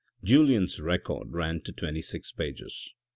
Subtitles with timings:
[0.23, 2.95] ")Julien's record ran to twenty six pages.